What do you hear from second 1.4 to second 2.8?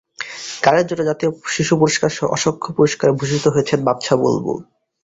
শিশু পুরস্কারসহ অসংখ্য